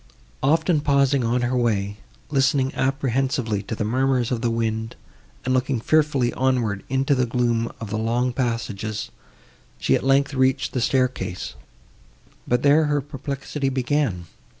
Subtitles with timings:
[0.41, 1.97] Often pausing on her way,
[2.31, 4.95] listening apprehensively to the murmurs of the wind,
[5.45, 9.11] and looking fearfully onward into the gloom of the long passages,
[9.77, 11.53] she, at length, reached the staircase;
[12.47, 14.25] but there her perplexity began.